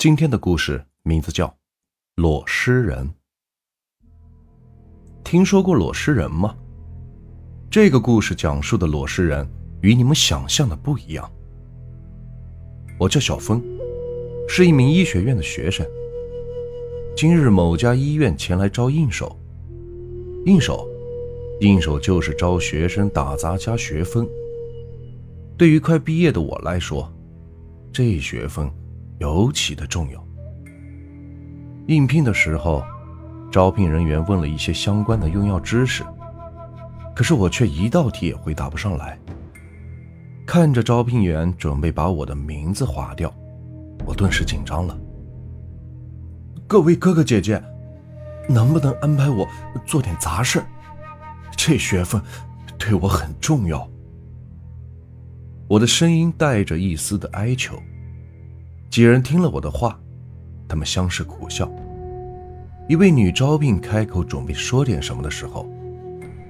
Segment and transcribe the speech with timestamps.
[0.00, 1.46] 今天的故事名字叫
[2.14, 3.06] 《裸尸人》。
[5.22, 6.56] 听说过裸尸人吗？
[7.70, 9.46] 这个故事讲述的裸尸人
[9.82, 11.30] 与你们想象的不一样。
[12.98, 13.62] 我叫小峰，
[14.48, 15.86] 是一名医学院的学生。
[17.14, 19.38] 今日某家医院前来招应手，
[20.46, 20.88] 应手，
[21.60, 24.26] 应手就是招学生打杂加学分。
[25.58, 27.06] 对于快毕业的我来说，
[27.92, 28.66] 这学分。
[29.20, 30.26] 尤其的重要。
[31.86, 32.82] 应聘的时候，
[33.52, 36.02] 招聘人员问了一些相关的用药知识，
[37.14, 39.18] 可是我却一道题也回答不上来。
[40.46, 43.32] 看着招聘员准备把我的名字划掉，
[44.06, 44.98] 我顿时紧张了。
[46.66, 47.62] 各位哥哥姐姐，
[48.48, 49.46] 能不能安排我
[49.84, 50.62] 做点杂事？
[51.56, 52.20] 这学分
[52.78, 53.86] 对我很重要。
[55.68, 57.78] 我的声音带着一丝的哀求。
[58.90, 59.96] 几人听了我的话，
[60.68, 61.70] 他们相视苦笑。
[62.88, 65.64] 一位女招聘开口准备说点什么的时候，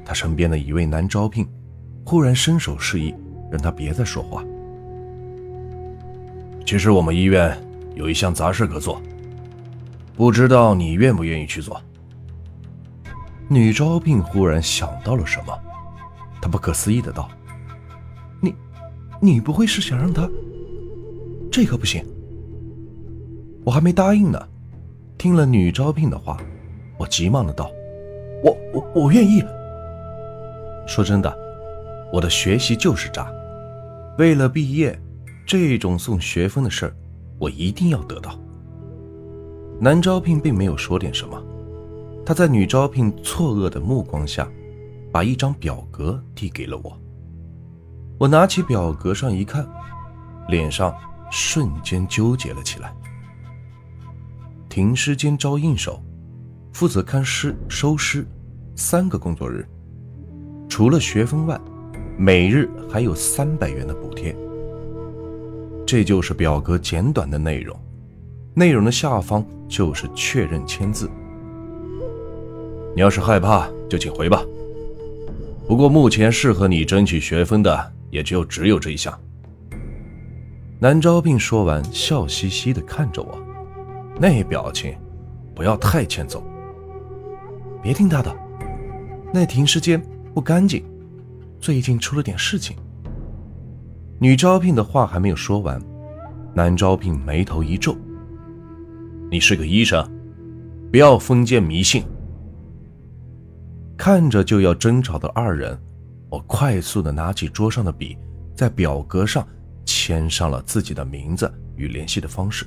[0.06, 1.46] 她身边的一位男招聘
[2.02, 3.14] 忽然伸手示意，
[3.52, 4.42] 让他别再说话。
[6.64, 7.54] 其实我们医院
[7.94, 9.02] 有一项杂事可做，
[10.16, 11.78] 不知道你愿不愿意去做？
[13.48, 15.52] 女招聘忽然想到了什么，
[16.40, 17.28] 她不可思议的道
[18.40, 18.54] ：“你，
[19.20, 20.26] 你不会是想让他……
[21.52, 22.02] 这可不行。”
[23.64, 24.48] 我还没答应呢，
[25.18, 26.38] 听了女招聘的话，
[26.98, 27.70] 我急忙的道
[28.42, 29.42] ：“我我我愿意。”
[30.88, 31.32] 说真的，
[32.12, 33.30] 我的学习就是渣，
[34.18, 34.98] 为了毕业，
[35.46, 36.96] 这种送学分的事儿，
[37.38, 38.38] 我一定要得到。
[39.78, 41.40] 男招聘并没有说点什么，
[42.24, 44.48] 他在女招聘错愕的目光下，
[45.12, 46.98] 把一张表格递给了我。
[48.18, 49.66] 我拿起表格上一看，
[50.48, 50.94] 脸上
[51.30, 52.92] 瞬间纠结了起来。
[54.70, 56.00] 停尸间招应手，
[56.72, 58.24] 负责看尸、收尸，
[58.76, 59.66] 三个工作日。
[60.68, 61.60] 除了学分外，
[62.16, 64.34] 每日还有三百元的补贴。
[65.84, 67.76] 这就是表格简短的内容，
[68.54, 71.10] 内容的下方就是确认签字。
[72.94, 74.40] 你要是害怕，就请回吧。
[75.66, 79.18] 不过目前适合你争取学分的，也就只有这一项。
[80.78, 83.36] 南招聘说完，笑嘻嘻地看着我。
[84.22, 84.94] 那表情，
[85.54, 86.44] 不要太欠揍。
[87.82, 88.30] 别听他的，
[89.32, 89.98] 那停尸间
[90.34, 90.84] 不干净，
[91.58, 92.76] 最近出了点事情。
[94.18, 95.80] 女招聘的话还没有说完，
[96.52, 97.96] 男招聘眉头一皱
[99.32, 100.06] ：“你是个医生，
[100.90, 102.04] 不要封建迷信。”
[103.96, 105.80] 看着就要争吵的二人，
[106.28, 108.18] 我快速的拿起桌上的笔，
[108.54, 109.48] 在表格上
[109.86, 112.66] 签上了自己的名字与联系的方式。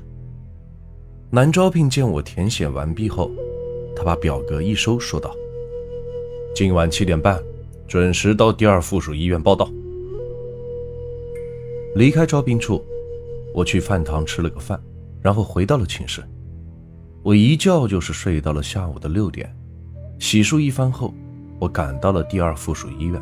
[1.36, 3.32] 男招聘见我填写完毕后，
[3.96, 5.36] 他把表格一收，说道
[6.54, 7.42] ：“今晚七点半，
[7.88, 9.68] 准时到第二附属医院报到。”
[11.98, 12.86] 离开招聘处，
[13.52, 14.80] 我去饭堂吃了个饭，
[15.24, 16.24] 然后回到了寝室。
[17.24, 19.52] 我一觉就是睡到了下午的六点。
[20.20, 21.12] 洗漱一番后，
[21.58, 23.20] 我赶到了第二附属医院。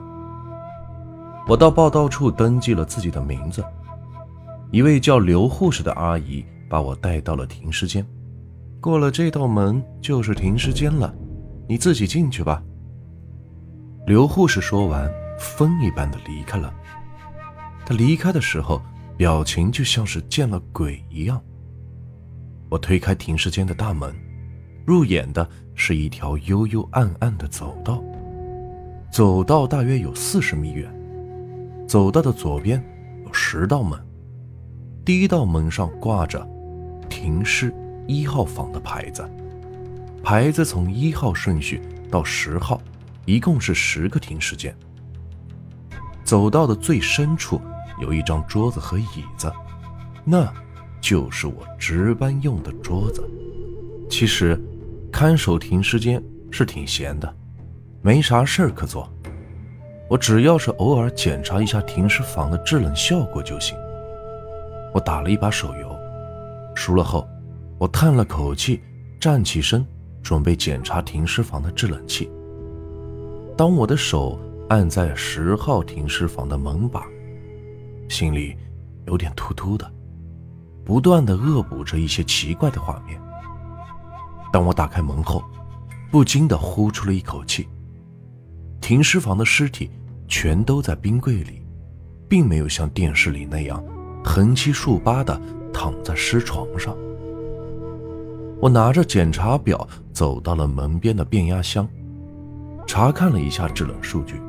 [1.48, 3.64] 我到报到处登记了自己的名字，
[4.70, 6.44] 一位叫刘护士的阿姨。
[6.72, 8.08] 把我带到了停尸间，
[8.80, 11.14] 过了这道门就是停尸间了，
[11.68, 12.64] 你自己进去吧。
[14.08, 16.74] 刘护士说完，风一般的离开了。
[17.86, 18.82] 他离开的时候，
[19.18, 21.44] 表情就像是见了鬼一样。
[22.70, 24.16] 我推开停尸间的大门，
[24.86, 25.46] 入眼的
[25.76, 28.02] 是一条幽幽暗暗的走道，
[29.12, 30.90] 走道大约有四十米远。
[31.86, 32.82] 走道的左边
[33.26, 34.00] 有十道门，
[35.04, 36.48] 第一道门上挂着。
[37.12, 37.74] 停尸
[38.08, 39.30] 一号房的牌子，
[40.24, 42.82] 牌子从一号顺序到十号，
[43.26, 44.74] 一共是十个停尸间。
[46.24, 47.62] 走到的最深处
[48.00, 49.52] 有一张桌子和椅子，
[50.24, 50.52] 那
[51.02, 53.22] 就是我值班用的桌子。
[54.10, 54.58] 其实，
[55.12, 57.36] 看守停尸间是挺闲的，
[58.02, 59.12] 没啥事儿可做。
[60.10, 63.78] 我只要是偶尔检查一下停尸房的制冷效果就行。
[64.94, 65.91] 我打了一把手游。
[66.76, 67.28] 熟了后，
[67.78, 68.82] 我叹了口气，
[69.20, 69.86] 站起身，
[70.24, 72.30] 准备检查停尸房的制冷器。
[73.58, 74.40] 当我的手
[74.70, 77.06] 按在十号停尸房的门把，
[78.10, 78.56] 心里
[79.06, 79.92] 有点突突的，
[80.84, 83.22] 不断的恶补着一些奇怪的画面。
[84.52, 85.44] 当我打开门后，
[86.10, 87.68] 不禁的呼出了一口气。
[88.82, 89.90] 停尸房的尸体
[90.28, 91.62] 全都在冰柜里，
[92.28, 93.84] 并没有像电视里那样
[94.24, 95.40] 横七竖八的。
[95.82, 96.96] 躺在尸床上，
[98.60, 101.88] 我拿着检查表走到了门边的变压箱，
[102.86, 104.40] 查看了一下制冷数据。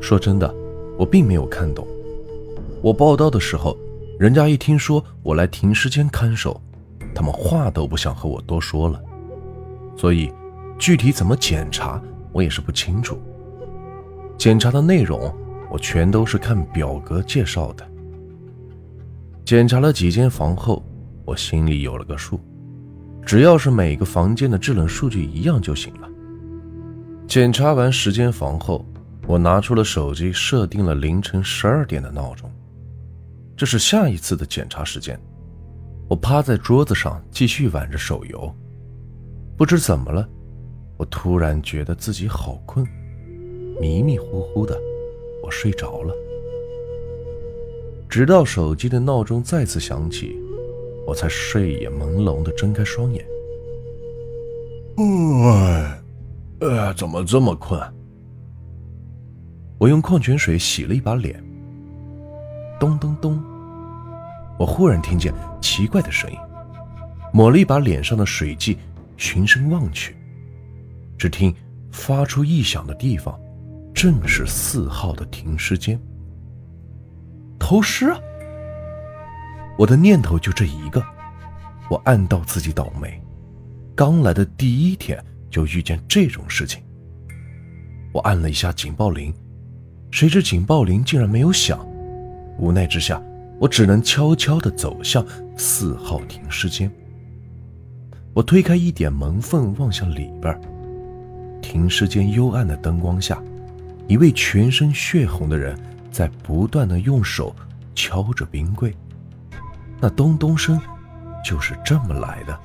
[0.00, 0.50] 说真的，
[0.98, 1.86] 我并没有看懂。
[2.80, 3.76] 我报到的时候，
[4.18, 6.58] 人家一听说我来停尸间看守，
[7.14, 8.98] 他们话都不想和我多说了。
[9.94, 10.32] 所以，
[10.78, 12.00] 具体怎么检查，
[12.32, 13.18] 我也是不清楚。
[14.38, 15.30] 检查的内容，
[15.70, 17.86] 我全都是看表格介绍的。
[19.44, 20.82] 检查了几间房后，
[21.26, 22.40] 我心里有了个数。
[23.26, 26.08] 只要是每个房间的制冷数据一样就行了。
[27.26, 28.86] 检查完十间房后，
[29.26, 32.50] 我拿出了手机，设定了凌晨十二点的闹钟，
[33.54, 35.20] 这是下一次的检查时间。
[36.08, 38.50] 我趴在桌子上继续玩着手游，
[39.58, 40.26] 不知怎么了，
[40.96, 42.86] 我突然觉得自己好困，
[43.78, 44.78] 迷迷糊糊的，
[45.42, 46.14] 我睡着了。
[48.14, 50.40] 直到手机的闹钟再次响起。
[51.04, 53.26] 我才睡眼朦胧的睁开双眼。
[54.96, 56.00] 哎，
[56.60, 57.82] 呃，怎么这么困？
[59.78, 61.42] 我用矿泉水洗了一把脸。
[62.78, 63.42] 咚咚咚！
[64.60, 66.38] 我忽然听见奇怪的声音，
[67.32, 68.78] 抹了一把脸上的水迹，
[69.16, 70.14] 循声望去，
[71.18, 71.52] 只听
[71.90, 73.36] 发出异响的地方，
[73.92, 76.00] 正是四号的停尸间。
[77.64, 78.20] 偷尸啊！
[79.78, 81.02] 我的念头就这一个，
[81.88, 83.18] 我暗道自己倒霉，
[83.96, 85.18] 刚来的第一天
[85.50, 86.82] 就遇见这种事情。
[88.12, 89.32] 我按了一下警报铃，
[90.10, 91.82] 谁知警报铃竟然没有响。
[92.58, 93.18] 无奈之下，
[93.58, 95.24] 我只能悄悄地走向
[95.56, 96.92] 四号停尸间。
[98.34, 100.54] 我推开一点门缝，望向里边。
[101.62, 103.42] 停尸间幽暗的灯光下，
[104.06, 105.74] 一位全身血红的人
[106.14, 107.52] 在不断的用手
[107.92, 108.96] 敲着冰柜。
[110.00, 110.80] 那咚咚声，
[111.44, 112.56] 就是这么来的。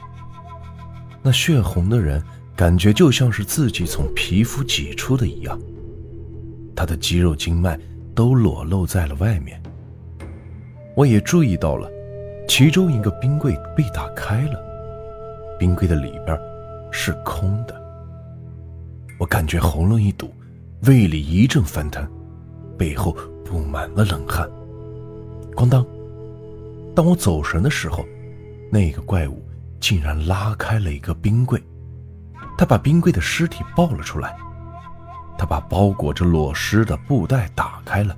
[1.24, 2.24] 那血红的人，
[2.56, 5.60] 感觉就像是自己从皮肤挤出的一样。
[6.76, 7.78] 他的肌肉经脉
[8.14, 9.60] 都裸露在了外面。
[10.96, 11.90] 我也注意到了，
[12.48, 14.60] 其中一个冰柜被打开了，
[15.58, 16.40] 冰柜的里边
[16.92, 17.76] 是空的。
[19.18, 20.32] 我感觉喉咙一堵，
[20.84, 22.08] 胃里一阵翻腾，
[22.78, 23.16] 背后
[23.50, 24.48] 布满了冷汗。
[25.56, 25.86] 咣当。
[26.96, 28.06] 当我走神的时候，
[28.72, 29.42] 那个怪物
[29.80, 31.62] 竟然拉开了一个冰柜，
[32.58, 34.36] 他把冰柜的尸体抱了出来，
[35.38, 38.16] 他把包裹着裸尸的布袋打开了，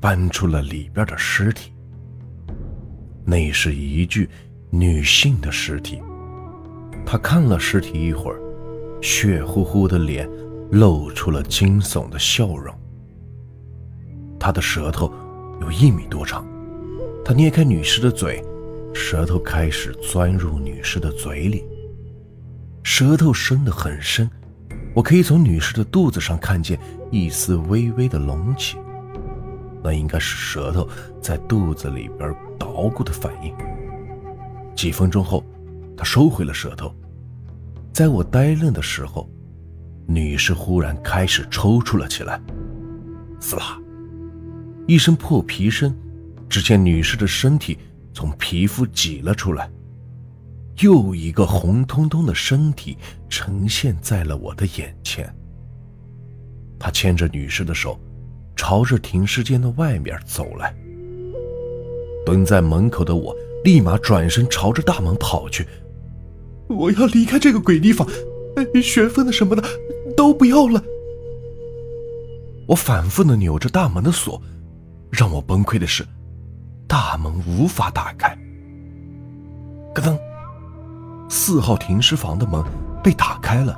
[0.00, 1.72] 搬出了里边的尸体。
[3.24, 4.28] 那是一具
[4.70, 6.00] 女性的尸体，
[7.04, 8.40] 他看了尸体一会儿，
[9.02, 10.28] 血乎乎的脸
[10.70, 12.74] 露出了惊悚的笑容。
[14.46, 15.12] 他的舌头
[15.60, 16.46] 有一米多长。
[17.24, 18.40] 他捏开女尸的嘴，
[18.94, 21.64] 舌头开始钻入女尸的嘴里。
[22.84, 24.30] 舌头伸得很深，
[24.94, 26.78] 我可以从女尸的肚子上看见
[27.10, 28.76] 一丝微微的隆起，
[29.82, 30.88] 那应该是舌头
[31.20, 33.52] 在肚子里边捣鼓的反应。
[34.76, 35.44] 几分钟后，
[35.96, 36.94] 他收回了舌头。
[37.92, 39.28] 在我呆愣的时候，
[40.06, 42.40] 女尸忽然开始抽搐了起来，
[43.40, 43.76] 嘶啦，
[44.86, 45.94] 一声破皮声。
[46.48, 47.76] 只见女士的身体
[48.14, 49.68] 从皮肤挤了出来，
[50.80, 52.96] 又一个红彤彤的身体
[53.28, 55.28] 呈现在了我的眼前。
[56.78, 57.98] 他牵着女士的手，
[58.54, 60.72] 朝着停尸间的外面走来。
[62.24, 65.66] 蹲在门口的我立马转身朝着大门跑去，
[66.68, 68.06] 我要离开这个鬼地方，
[68.80, 69.64] 玄分的什么的
[70.16, 70.80] 都不要了。
[72.68, 74.40] 我反复的扭着大门的锁，
[75.10, 76.06] 让我崩溃的是。
[76.88, 78.32] 大门无法打开，
[79.92, 80.16] 咯噔，
[81.28, 82.64] 四号停尸房的门
[83.02, 83.76] 被打开了。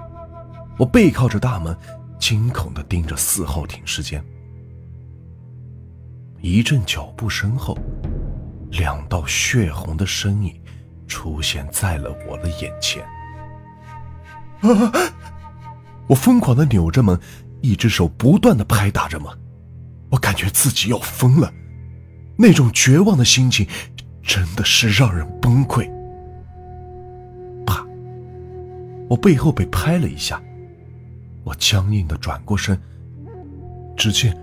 [0.79, 1.75] 我背靠着大门，
[2.19, 4.23] 惊恐的盯着四号停尸间。
[6.43, 7.77] 一阵脚步声后，
[8.71, 10.55] 两道血红的身影
[11.07, 13.03] 出现在了我的眼前。
[14.61, 14.93] 啊！
[16.07, 17.19] 我疯狂的扭着门，
[17.63, 19.33] 一只手不断的拍打着门，
[20.11, 21.53] 我感觉自己要疯了。
[22.37, 23.67] 那种绝望的心情，
[24.23, 25.91] 真的是让人崩溃。
[27.67, 27.85] 啪！
[29.09, 30.41] 我背后被拍了一下，
[31.45, 32.81] 我僵硬的转过身，
[33.97, 34.37] 只见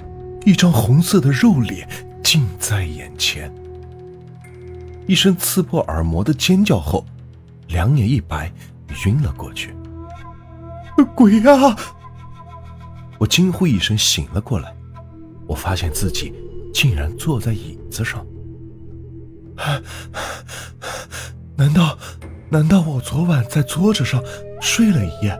[0.46, 1.88] 一张红色的肉脸
[2.24, 3.52] 近在眼前。
[5.08, 7.06] 一声刺破耳膜的尖叫后，
[7.68, 8.52] 两眼一白，
[9.06, 9.74] 晕了过去。
[11.16, 11.78] 鬼啊！
[13.18, 14.76] 我惊呼一声，醒了过来，
[15.48, 16.32] 我发现自己。
[16.74, 18.28] 竟然坐在椅子上，
[21.56, 21.98] 难道
[22.50, 24.22] 难道我昨晚在桌子上
[24.60, 25.40] 睡了一夜？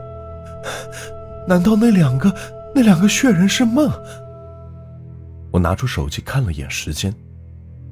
[1.46, 2.34] 难道那两个
[2.74, 3.92] 那两个血人是梦？
[5.50, 7.14] 我拿出手机看了眼时间，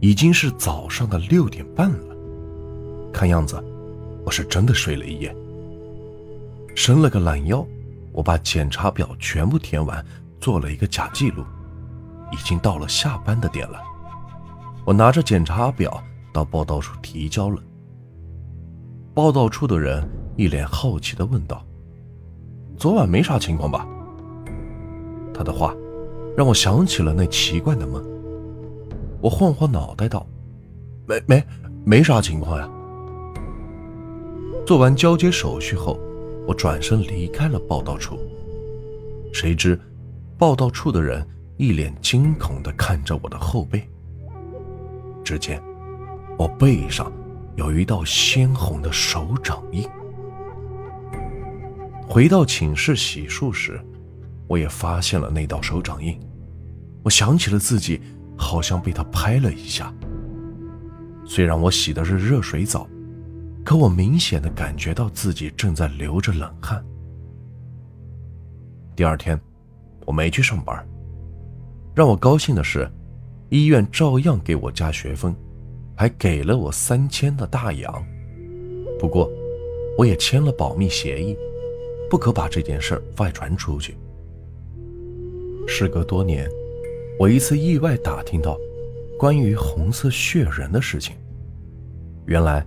[0.00, 2.16] 已经是早上的六点半了。
[3.12, 3.62] 看样子，
[4.24, 5.36] 我是真的睡了一夜。
[6.74, 7.62] 伸了个懒腰，
[8.10, 10.02] 我把检查表全部填完，
[10.40, 11.44] 做了一个假记录。
[12.32, 13.80] 已经到了下班的点了，
[14.84, 16.02] 我拿着检查表
[16.32, 17.62] 到报道处提交了。
[19.14, 20.02] 报道处的人
[20.36, 21.64] 一脸好奇地问道
[22.76, 23.86] ：“昨晚没啥情况吧？”
[25.32, 25.74] 他的话
[26.36, 28.04] 让我想起了那奇怪的梦。
[29.20, 30.26] 我晃晃脑袋道
[31.06, 31.44] ：“没没
[31.84, 32.68] 没啥情况呀。”
[34.66, 35.98] 做完交接手续后，
[36.46, 38.18] 我转身离开了报道处。
[39.32, 39.78] 谁知，
[40.36, 43.88] 报道处的人一脸惊恐地看着我的后背。
[45.24, 45.62] 只见
[46.38, 47.12] 我背上。
[47.56, 49.88] 有一道鲜红的手掌印。
[52.04, 53.80] 回到寝室洗漱时，
[54.48, 56.18] 我也发现了那道手掌印。
[57.04, 58.02] 我想起了自己
[58.36, 59.94] 好像被他拍了一下。
[61.24, 62.88] 虽然我洗的是热水澡，
[63.64, 66.84] 可我明显的感觉到自己正在流着冷汗。
[68.96, 69.40] 第二天，
[70.04, 70.84] 我没去上班。
[71.94, 72.90] 让我高兴的是，
[73.50, 75.34] 医院照样给我加学分。
[75.96, 78.04] 还给了我三千的大洋，
[78.98, 79.30] 不过
[79.96, 81.36] 我也签了保密协议，
[82.10, 83.96] 不可把这件事外传出去。
[85.68, 86.50] 时隔多年，
[87.16, 88.58] 我一次意外打听到
[89.16, 91.14] 关于红色血人的事情。
[92.26, 92.66] 原来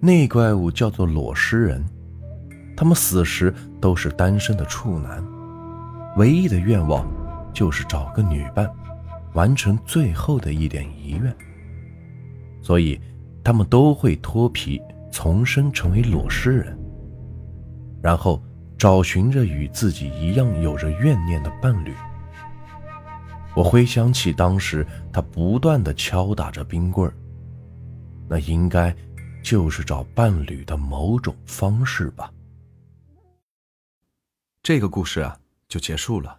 [0.00, 1.84] 那怪物叫做裸尸人，
[2.74, 3.52] 他们死时
[3.82, 5.22] 都是单身的处男，
[6.16, 7.06] 唯一的愿望
[7.52, 8.70] 就是找个女伴，
[9.34, 11.36] 完成最后的一点遗愿。
[12.60, 13.00] 所以，
[13.42, 14.80] 他们都会脱皮，
[15.10, 16.78] 重生成为裸尸人，
[18.02, 18.42] 然后
[18.78, 21.92] 找寻着与自己一样有着怨念的伴侣。
[23.54, 27.12] 我回想起当时他不断的敲打着冰棍儿，
[28.28, 28.94] 那应该
[29.42, 32.32] 就是找伴侣的某种方式吧。
[34.62, 35.36] 这个故事啊，
[35.68, 36.38] 就结束了。